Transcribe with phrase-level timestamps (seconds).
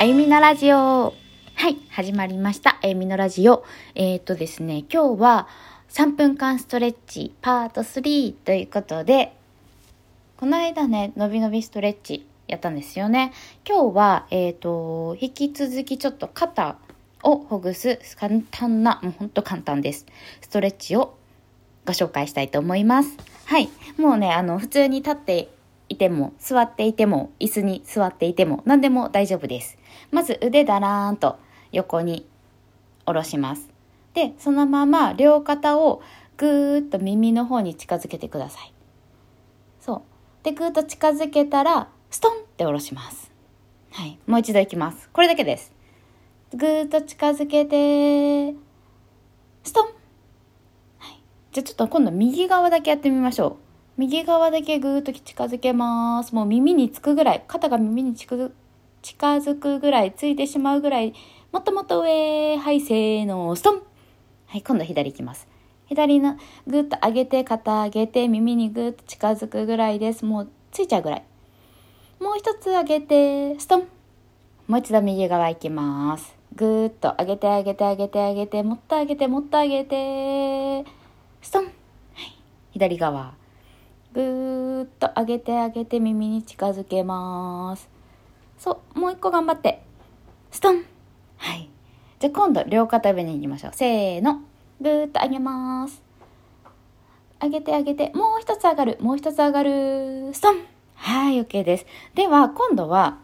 [0.00, 0.76] あゆみのラジオ。
[0.76, 1.12] は
[1.68, 2.78] い、始まりました。
[2.80, 3.64] あゆみのラジオ。
[3.96, 5.48] えっ、ー、とですね、今日は
[5.88, 9.34] 3分間ストレッチパート3ということで、
[10.36, 13.32] この間ね、のびのびストレッチやったんですよね。
[13.68, 16.76] 今日は、えっ、と、引き続きちょっと肩
[17.24, 20.06] をほぐす簡単な、もうほんと簡単です。
[20.42, 21.18] ストレッチを
[21.86, 23.16] ご紹介したいと思います。
[23.46, 23.68] はい。
[23.96, 25.48] もうね、あの、普通に立って
[25.88, 29.76] いても、座っていても、椅子に座っていても、何でも大丈夫です。
[30.10, 31.38] まず腕だらーんと
[31.72, 32.26] 横に
[33.04, 33.68] 下ろします。
[34.14, 36.02] で、そのまま両肩を
[36.36, 38.72] ぐーっと耳の方に近づけてください。
[39.80, 40.02] そう。
[40.44, 43.30] で、ぐーっと近づけたら、ストンって下ろします。
[43.92, 44.18] はい。
[44.26, 45.08] もう一度いきます。
[45.12, 45.72] これだけです。
[46.54, 48.54] ぐーっと近づけて、
[49.64, 49.86] ストン
[50.98, 51.20] はい。
[51.52, 53.56] じゃあちょっと今度右側だけやってみましょう。
[53.98, 56.34] 右側だけぐーっと近づけます。
[56.34, 58.52] もう耳につくぐらい、肩が耳に近
[59.02, 61.14] 近づくぐらい、ついてしまうぐらい、
[61.52, 63.82] もっともっと上、はい、せーの、ストン
[64.46, 65.48] はい、今度左行きます。
[65.86, 70.24] 左のぐっと上げて、肩上げて、耳にぐっと近づくぐらいです。
[70.24, 71.24] もうついちゃうぐらい。
[72.20, 73.88] もう一つ上げて、ストン
[74.66, 76.36] もう一度右側行きます。
[76.54, 80.84] ぐーっと上げて上げて上げて上げて、もっと上げてもっと上げて、
[81.40, 81.72] ストンはい、
[82.72, 83.34] 左側。
[84.12, 87.88] ぐーっと上げて上げて耳に近づけます
[88.58, 89.82] そうもう一個頑張って。
[90.50, 90.84] ストン。
[91.36, 91.70] はい。
[92.18, 93.70] じゃあ今度両肩上に行きましょう。
[93.74, 94.42] せーの。
[94.80, 96.02] ぐーっと上げます。
[97.40, 98.10] 上げて上げて。
[98.14, 98.98] もう一つ上がる。
[99.00, 100.30] もう一つ上がる。
[100.32, 100.56] ストン。
[100.94, 101.86] はい OK です。
[102.14, 103.18] では今度は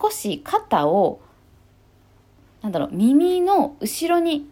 [0.00, 1.20] 少し肩を
[2.62, 4.48] なんだろう耳の後ろに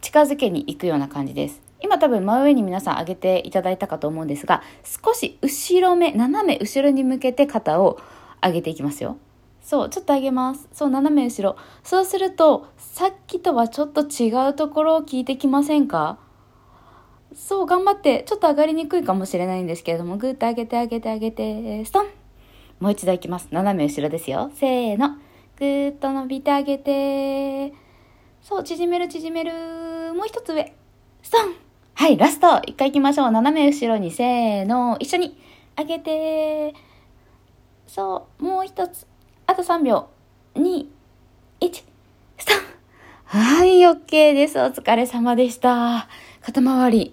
[0.00, 1.62] 近づけに行くような感じです。
[1.80, 8.00] 今多分真上に皆さん上げていただいたかと思うんですが、少し後ろ目、斜め後ろに向けて肩を
[8.42, 9.16] 上げていきますよ。
[9.60, 10.68] そう、ちょっと上げます。
[10.72, 11.56] そう、斜め後ろ。
[11.84, 16.18] そうすると、さっきとはちょっと違うところを聞いてきませんか？
[17.34, 22.06] そう、頑張って、ちょっと上がりにくいかもしれないんですけれども、ぐーっと上げて上げて上げて、ストン
[22.80, 23.48] もう一度いきます。
[23.52, 24.50] 斜め後ろですよ。
[24.54, 25.10] せーの。
[25.58, 27.72] ぐーっと伸びてあげて、
[28.42, 30.12] そう、縮める縮める。
[30.14, 30.74] もう一つ上。
[31.22, 31.54] ストン
[31.94, 33.30] はい、ラスト一回行きましょう。
[33.30, 35.38] 斜め後ろに、せーの、一緒に
[35.78, 36.74] 上げて、
[37.94, 39.06] そう、もう一つ。
[39.46, 40.08] あと3秒。
[40.54, 40.86] 2、
[41.60, 41.84] 1、
[42.38, 42.60] スタン
[43.26, 44.58] はい、OK です。
[44.58, 46.08] お疲れ様でした。
[46.40, 47.12] 肩周り、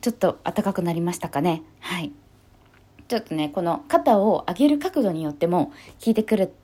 [0.00, 1.62] ちょっと暖かくなりましたかね。
[1.78, 2.10] はい。
[3.06, 6.54] ちょっとね、この肩を上げる角度によっても効いてくる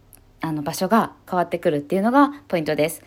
[0.41, 3.03] あの場所が変わってくるっていうのがポイントです。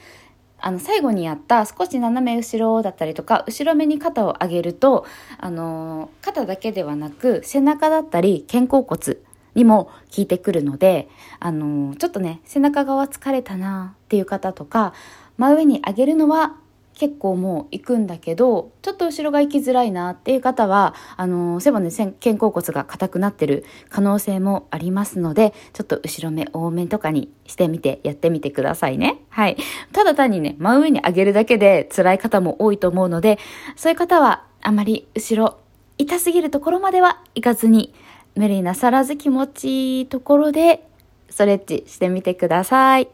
[0.59, 5.07] あの、最後にやった少し斜め後ろだったりとか、後ろ目に肩を上げると、
[5.39, 9.17] あの、肩だけではなく、背中だったり、肩甲骨
[9.55, 11.09] にも効いてくるので、
[11.39, 14.93] あの、ちょっとね、背中側疲れたなっていう方とか、
[15.37, 16.55] 真上に上げるのは
[16.93, 29.19] 結構もう行くんだけどちょっと後ろが行きづらいなっていう方はあの背骨肩甲骨が硬くなってる可能性もありますのでちょっと後ろ目多めとかにしてみてやってみてくださいね。
[29.29, 29.57] はい。
[29.91, 33.39] ただ単にね真上に上げるだけで辛い方も多いと思うので
[33.75, 35.57] そういう方はあまり後ろ
[35.97, 37.93] 痛すぎるところまではいかずに
[38.35, 40.83] 無理なさらず気持ちいいところで
[41.29, 43.07] ストレッチしてみてください。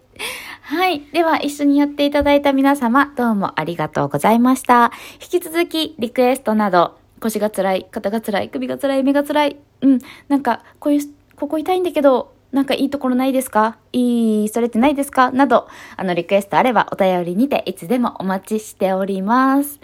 [0.62, 1.02] はい。
[1.14, 4.92] では、一緒にやっていただいた皆様、どうもありがとうございました。
[5.22, 11.02] 引き続き、リクエストなど、腰が辛い、肩が辛い、首が辛い、目が辛い、うん、なんか、こういう、
[11.36, 13.78] ここ痛いんだけど、なんかいいところないですか？
[13.94, 15.32] いいストレッチないですか？
[15.32, 19.80] など、あの、リクエストあればお便りにていつでもお待ちしております。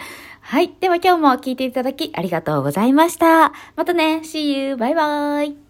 [0.48, 0.72] はい。
[0.80, 3.52] では今日も聞いていただきありがとうございました。
[3.76, 4.22] またね。
[4.24, 4.78] See you.
[4.78, 5.65] バイバイ。